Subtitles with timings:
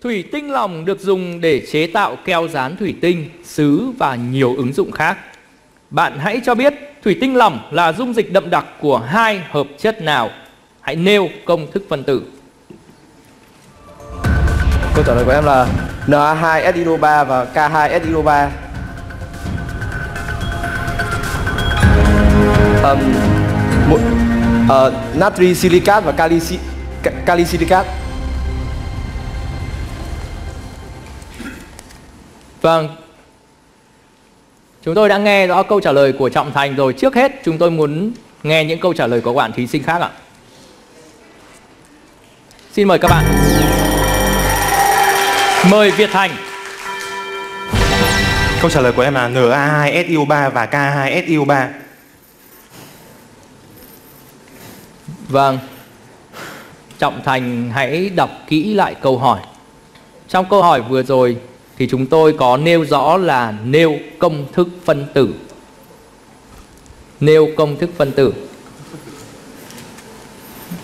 [0.00, 4.54] Thủy tinh lỏng được dùng để chế tạo keo dán thủy tinh, sứ và nhiều
[4.56, 5.18] ứng dụng khác.
[5.90, 9.66] Bạn hãy cho biết thủy tinh lỏng là dung dịch đậm đặc của hai hợp
[9.78, 10.30] chất nào?
[10.80, 12.22] Hãy nêu công thức phân tử.
[14.94, 15.66] Câu trả lời của em là
[16.06, 18.48] Na2SiO3 và K2SiO3.
[22.82, 22.98] Um,
[23.90, 24.00] một,
[24.68, 26.40] ờ, uh, natri silicat và kali,
[27.26, 27.86] kali silicat.
[32.66, 32.88] Vâng.
[34.84, 36.92] Chúng tôi đã nghe rõ câu trả lời của Trọng Thành rồi.
[36.92, 39.82] Trước hết chúng tôi muốn nghe những câu trả lời của các bạn thí sinh
[39.82, 40.10] khác ạ.
[42.72, 43.24] Xin mời các bạn.
[45.70, 46.30] Mời Việt Thành.
[48.60, 51.68] Câu trả lời của em là Na2SiO3 và K2SiO3.
[55.28, 55.58] Vâng.
[56.98, 59.40] Trọng Thành hãy đọc kỹ lại câu hỏi.
[60.28, 61.36] Trong câu hỏi vừa rồi
[61.78, 65.28] thì chúng tôi có nêu rõ là nêu công thức phân tử.
[67.20, 68.32] Nêu công thức phân tử.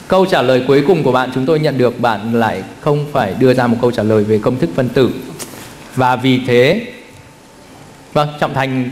[0.09, 3.35] Câu trả lời cuối cùng của bạn chúng tôi nhận được bạn lại không phải
[3.39, 5.11] đưa ra một câu trả lời về công thức phân tử.
[5.97, 6.93] Và vì thế
[8.13, 8.91] Vâng, Trọng Thành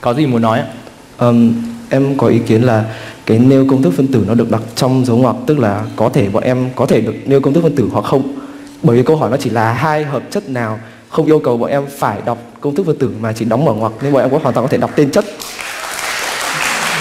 [0.00, 0.66] có gì muốn nói ạ?
[1.18, 1.54] Um,
[1.90, 2.84] em có ý kiến là
[3.26, 6.08] cái nêu công thức phân tử nó được đặt trong dấu ngoặc tức là có
[6.08, 8.34] thể bọn em có thể được nêu công thức phân tử hoặc không
[8.82, 11.70] bởi vì câu hỏi nó chỉ là hai hợp chất nào không yêu cầu bọn
[11.70, 14.30] em phải đọc công thức phân tử mà chỉ đóng mở ngoặc nên bọn em
[14.30, 15.24] có hoàn toàn có thể đọc tên chất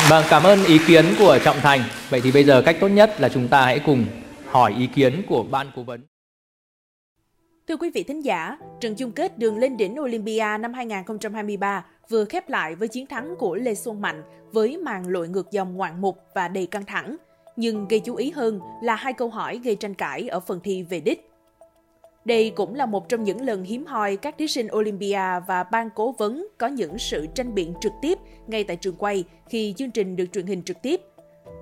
[0.10, 1.80] Vâng, cảm ơn ý kiến của Trọng Thành.
[2.10, 4.06] Vậy thì bây giờ cách tốt nhất là chúng ta hãy cùng
[4.46, 6.02] hỏi ý kiến của ban cố vấn.
[7.68, 12.26] Thưa quý vị thính giả, trận chung kết đường lên đỉnh Olympia năm 2023 vừa
[12.26, 16.02] khép lại với chiến thắng của Lê Xuân Mạnh với màn lội ngược dòng ngoạn
[16.02, 17.16] mục và đầy căng thẳng.
[17.56, 20.84] Nhưng gây chú ý hơn là hai câu hỏi gây tranh cãi ở phần thi
[20.84, 21.27] về đích.
[22.28, 25.90] Đây cũng là một trong những lần hiếm hoi các thí sinh Olympia và ban
[25.96, 29.92] cố vấn có những sự tranh biện trực tiếp ngay tại trường quay khi chương
[29.92, 31.02] trình được truyền hình trực tiếp.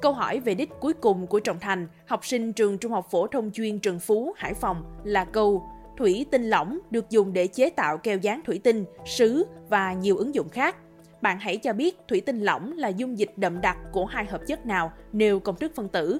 [0.01, 3.27] Câu hỏi về đích cuối cùng của Trọng Thành, học sinh trường Trung học phổ
[3.27, 5.63] thông chuyên Trần Phú, Hải Phòng là câu
[5.97, 10.17] Thủy tinh lỏng được dùng để chế tạo keo dán thủy tinh, sứ và nhiều
[10.17, 10.75] ứng dụng khác.
[11.21, 14.41] Bạn hãy cho biết thủy tinh lỏng là dung dịch đậm đặc của hai hợp
[14.47, 16.19] chất nào nêu công thức phân tử.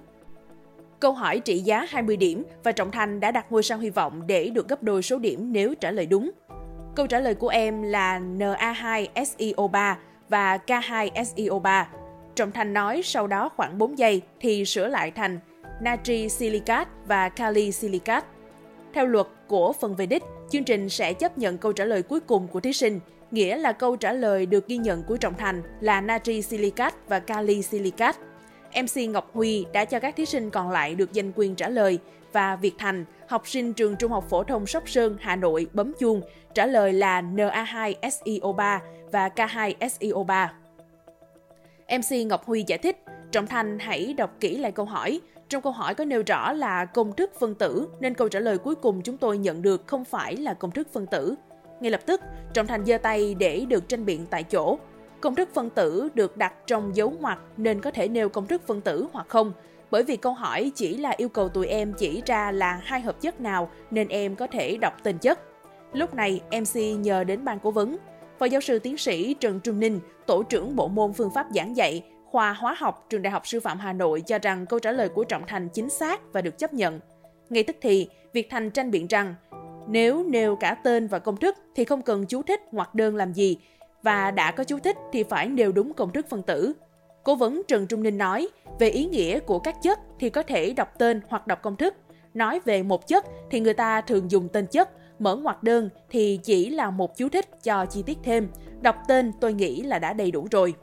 [1.06, 4.28] Câu hỏi trị giá 20 điểm và Trọng Thành đã đặt ngôi sao hy vọng
[4.28, 6.32] để được gấp đôi số điểm nếu trả lời đúng.
[6.96, 9.96] Câu trả lời của em là Na2SiO3
[10.30, 11.86] và K2SiO3.
[12.36, 15.40] Trọng Thành nói sau đó khoảng 4 giây thì sửa lại thành
[15.82, 18.26] natri silicat và kali silicat.
[18.94, 22.20] Theo luật của phần về đích, chương trình sẽ chấp nhận câu trả lời cuối
[22.20, 23.00] cùng của thí sinh,
[23.32, 27.20] nghĩa là câu trả lời được ghi nhận của Trọng Thành là natri silicat và
[27.20, 28.16] kali silicat.
[28.76, 32.00] MC Ngọc Huy đã cho các thí sinh còn lại được giành quyền trả lời
[32.32, 35.94] và Việt Thành, học sinh trường Trung học phổ thông Sóc Sơn, Hà Nội bấm
[36.00, 36.22] chuông,
[36.54, 38.80] trả lời là NA2SEO3
[39.12, 40.48] và K2SEO3.
[41.90, 42.98] MC Ngọc Huy giải thích,
[43.32, 45.22] Trọng Thành hãy đọc kỹ lại câu hỏi.
[45.50, 48.58] Trong câu hỏi có nêu rõ là công thức phân tử, nên câu trả lời
[48.58, 51.36] cuối cùng chúng tôi nhận được không phải là công thức phân tử.
[51.80, 52.22] Ngay lập tức,
[52.54, 54.78] Trọng Thành giơ tay để được tranh biện tại chỗ.
[55.26, 58.62] Công thức phân tử được đặt trong dấu ngoặc nên có thể nêu công thức
[58.68, 59.52] phân tử hoặc không.
[59.92, 63.22] Bởi vì câu hỏi chỉ là yêu cầu tụi em chỉ ra là hai hợp
[63.22, 65.40] chất nào nên em có thể đọc tên chất.
[65.94, 67.98] Lúc này, MC nhờ đến ban cố vấn.
[68.40, 71.78] Phó giáo sư tiến sĩ Trần Trung Ninh, tổ trưởng bộ môn phương pháp giảng
[71.78, 74.92] dạy, khoa hóa học trường Đại học Sư phạm Hà Nội cho rằng câu trả
[74.92, 77.00] lời của Trọng Thành chính xác và được chấp nhận.
[77.50, 79.36] Ngay tức thì, Việt Thành tranh biện rằng
[79.88, 83.34] nếu nêu cả tên và công thức thì không cần chú thích hoặc đơn làm
[83.34, 83.58] gì,
[84.06, 86.74] và đã có chú thích thì phải nêu đúng công thức phân tử.
[87.24, 88.48] Cố vấn Trần Trung Ninh nói,
[88.80, 91.94] về ý nghĩa của các chất thì có thể đọc tên hoặc đọc công thức.
[92.34, 94.90] Nói về một chất thì người ta thường dùng tên chất,
[95.20, 98.48] mở ngoặc đơn thì chỉ là một chú thích cho chi tiết thêm.
[98.82, 100.74] Đọc tên tôi nghĩ là đã đầy đủ rồi.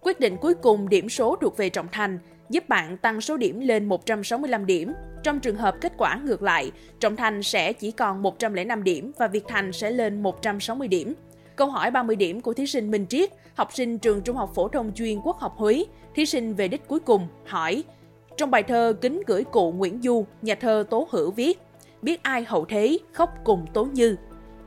[0.00, 3.60] Quyết định cuối cùng điểm số thuộc về Trọng Thành, giúp bạn tăng số điểm
[3.60, 4.92] lên 165 điểm.
[5.22, 9.26] Trong trường hợp kết quả ngược lại, Trọng Thành sẽ chỉ còn 105 điểm và
[9.26, 11.14] Việt Thành sẽ lên 160 điểm.
[11.58, 14.68] Câu hỏi 30 điểm của thí sinh Minh Triết, học sinh trường Trung học phổ
[14.68, 15.84] thông chuyên Quốc học Huế,
[16.14, 17.84] thí sinh về đích cuối cùng, hỏi
[18.36, 21.58] Trong bài thơ Kính gửi cụ Nguyễn Du, nhà thơ Tố Hữu viết
[22.02, 24.16] Biết ai hậu thế, khóc cùng Tố Như.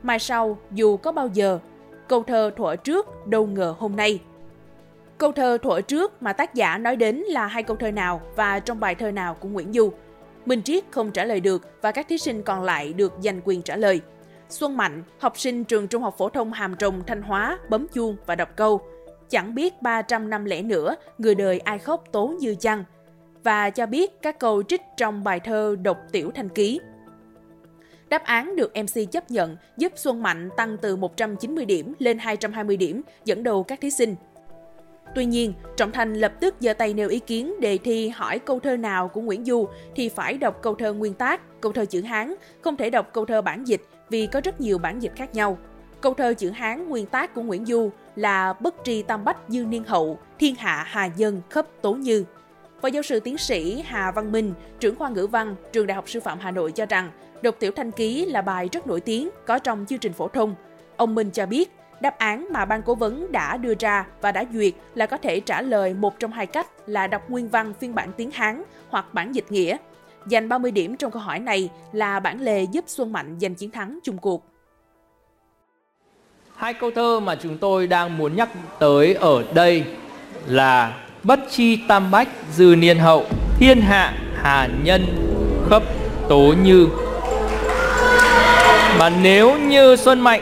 [0.04, 1.60] Mai sau, dù có bao giờ,
[2.08, 4.20] câu thơ thuở trước, đâu ngờ hôm nay.
[5.18, 8.60] Câu thơ thuở trước mà tác giả nói đến là hai câu thơ nào và
[8.60, 9.92] trong bài thơ nào của Nguyễn Du.
[10.46, 13.62] Minh Triết không trả lời được và các thí sinh còn lại được giành quyền
[13.62, 14.02] trả lời.
[14.52, 18.18] Xuân Mạnh, học sinh trường Trung học phổ thông Hàm Rồng, Thanh Hóa, bấm chuông
[18.26, 18.82] và đọc câu
[19.32, 22.84] Chẳng biết 300 năm lễ nữa, người đời ai khóc tố như chăng?
[23.44, 26.80] Và cho biết các câu trích trong bài thơ Độc Tiểu Thanh Ký.
[28.10, 32.78] Đáp án được MC chấp nhận giúp Xuân Mạnh tăng từ 190 điểm lên 220
[32.78, 34.16] điểm, dẫn đầu các thí sinh.
[35.16, 38.60] Tuy nhiên, Trọng Thành lập tức giơ tay nêu ý kiến đề thi hỏi câu
[38.60, 42.02] thơ nào của Nguyễn Du thì phải đọc câu thơ nguyên tác, câu thơ chữ
[42.02, 45.36] Hán, không thể đọc câu thơ bản dịch vì có rất nhiều bản dịch khác
[45.36, 45.58] nhau.
[46.02, 49.66] Câu thơ chữ Hán nguyên tác của Nguyễn Du là Bất tri tam bách dư
[49.66, 52.26] niên hậu, thiên hạ hà dân khắp tố như.
[52.82, 56.10] Phó giáo sư tiến sĩ Hà Văn Minh, trưởng khoa ngữ văn, trường Đại học
[56.10, 57.12] Sư phạm Hà Nội cho rằng
[57.42, 60.56] Độc tiểu thanh ký là bài rất nổi tiếng có trong chương trình phổ thông.
[60.98, 61.72] Ông Minh cho biết,
[62.02, 65.40] đáp án mà ban cố vấn đã đưa ra và đã duyệt là có thể
[65.40, 69.14] trả lời một trong hai cách là đọc nguyên văn phiên bản tiếng Hán hoặc
[69.14, 69.78] bản dịch nghĩa.
[70.28, 73.72] Dành 30 điểm trong câu hỏi này là bản lề giúp Xuân Mạnh giành chiến
[73.72, 74.46] thắng chung cuộc.
[76.56, 78.50] Hai câu thơ mà chúng tôi đang muốn nhắc
[78.80, 79.84] tới ở đây
[80.46, 83.26] là Bất chi tam bách dư niên hậu,
[83.60, 85.02] Thiên hạ hà nhân
[85.70, 85.84] khấp
[86.30, 86.88] tố như
[89.00, 90.42] Mà nếu như Xuân Mạnh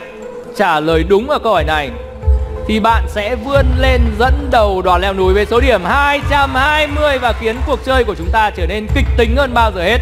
[0.60, 1.90] trả lời đúng ở câu hỏi này,
[2.68, 7.34] thì bạn sẽ vươn lên dẫn đầu đoàn leo núi với số điểm 220 và
[7.40, 9.98] khiến cuộc chơi của chúng ta trở nên kịch tính hơn bao giờ hết.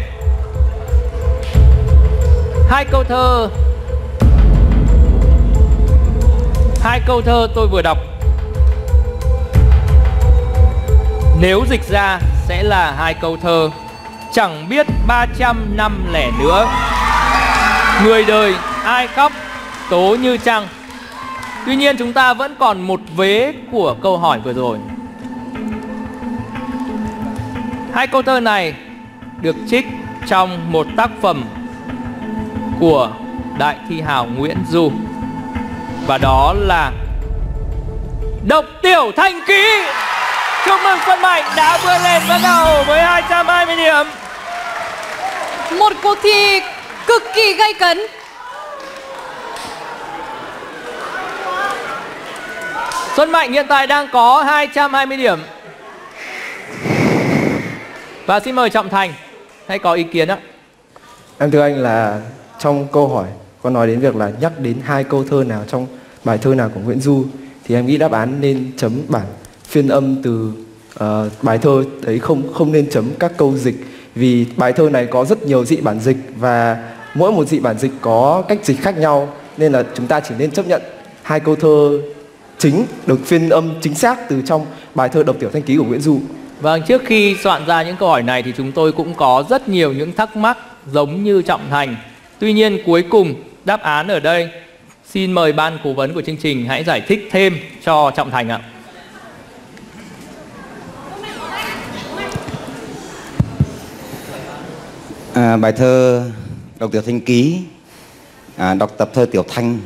[2.70, 3.48] Hai câu thơ.
[6.82, 7.98] Hai câu thơ tôi vừa đọc.
[11.40, 12.18] Nếu dịch ra
[12.48, 13.70] sẽ là hai câu thơ.
[14.32, 16.68] Chẳng biết 300 năm lẻ nữa.
[18.04, 19.32] Người đời ai khóc?
[19.90, 20.68] Tố như trăng
[21.68, 24.78] Tuy nhiên chúng ta vẫn còn một vế của câu hỏi vừa rồi.
[27.94, 28.74] Hai câu thơ này
[29.40, 29.86] được trích
[30.26, 31.44] trong một tác phẩm
[32.80, 33.10] của
[33.58, 34.92] đại thi hào Nguyễn Du.
[36.06, 36.92] Và đó là
[38.48, 39.82] Độc Tiểu Thanh Ký.
[40.66, 44.06] Chúc mừng Xuân Mạnh đã vươn lên dẫn đầu với 220 điểm.
[45.78, 46.60] Một cuộc thi
[47.06, 47.98] cực kỳ gay cấn.
[53.18, 55.38] Xuân Mạnh hiện tại đang có 220 điểm.
[58.26, 59.12] Và xin mời Trọng Thành
[59.66, 60.38] Hãy có ý kiến ạ.
[61.38, 62.20] Em thưa anh là
[62.58, 63.26] trong câu hỏi
[63.62, 65.86] có nói đến việc là nhắc đến hai câu thơ nào trong
[66.24, 67.24] bài thơ nào của Nguyễn Du
[67.64, 69.26] thì em nghĩ đáp án nên chấm bản
[69.64, 70.52] phiên âm từ
[71.04, 73.76] uh, bài thơ đấy không không nên chấm các câu dịch
[74.14, 77.78] vì bài thơ này có rất nhiều dị bản dịch và mỗi một dị bản
[77.78, 80.82] dịch có cách dịch khác nhau nên là chúng ta chỉ nên chấp nhận
[81.22, 82.00] hai câu thơ
[82.58, 85.84] chính được phiên âm chính xác từ trong bài thơ độc tiểu thanh ký của
[85.84, 86.20] Nguyễn Du.
[86.60, 89.68] Vâng, trước khi soạn ra những câu hỏi này thì chúng tôi cũng có rất
[89.68, 90.58] nhiều những thắc mắc
[90.92, 91.96] giống như Trọng Thành.
[92.38, 93.34] Tuy nhiên cuối cùng
[93.64, 94.48] đáp án ở đây
[95.12, 98.48] xin mời ban cố vấn của chương trình hãy giải thích thêm cho Trọng Thành
[98.48, 98.60] ạ.
[105.34, 106.22] À, bài thơ
[106.78, 107.58] đọc tiểu thanh ký
[108.56, 109.78] à, đọc tập thơ tiểu thanh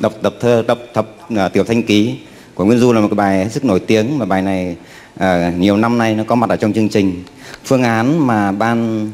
[0.00, 2.18] đọc tập thơ đọc tập uh, à, tiểu thanh ký
[2.54, 4.76] của Nguyễn Du là một cái bài rất nổi tiếng mà bài này
[5.14, 7.24] uh, nhiều năm nay nó có mặt ở trong chương trình.
[7.64, 9.10] Phương án mà ban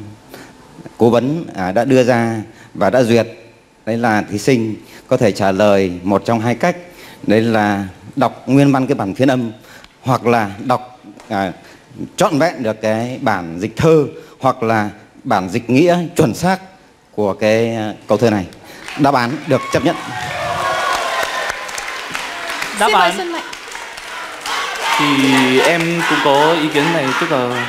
[0.98, 2.42] cố vấn uh, đã đưa ra
[2.74, 3.26] và đã duyệt
[3.86, 4.74] đấy là thí sinh
[5.06, 6.76] có thể trả lời một trong hai cách.
[7.26, 9.52] Đấy là đọc nguyên văn cái bản phiên âm
[10.02, 11.52] hoặc là đọc à,
[12.16, 14.06] trọn vẹn được cái bản dịch thơ
[14.40, 14.90] hoặc là
[15.24, 16.58] bản dịch nghĩa chuẩn xác
[17.14, 18.46] của cái câu thơ này.
[19.00, 19.96] Đáp án được chấp nhận
[22.80, 23.42] đáp mời án Xuân Mạnh
[24.98, 25.80] thì em
[26.10, 27.66] cũng có ý kiến này tức là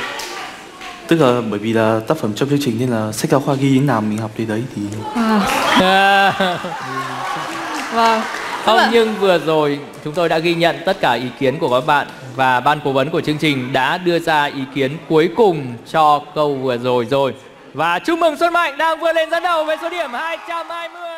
[1.06, 3.54] tức là bởi vì là tác phẩm trong chương trình nên là sách giáo khoa
[3.54, 4.82] ghi những nào mình học thì đấy thì
[5.80, 6.32] à,
[7.92, 8.22] Vâng
[8.64, 11.80] Không là- nhưng vừa rồi chúng tôi đã ghi nhận tất cả ý kiến của
[11.80, 15.30] các bạn và ban cố vấn của chương trình đã đưa ra ý kiến cuối
[15.36, 17.34] cùng cho câu vừa rồi rồi.
[17.74, 21.17] Và chúc mừng Xuân Mạnh đang vươn lên dẫn đầu với số điểm 220.